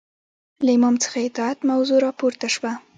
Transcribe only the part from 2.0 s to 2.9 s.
راپورته شوه